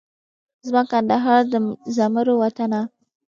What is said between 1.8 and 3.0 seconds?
زمرو وطنه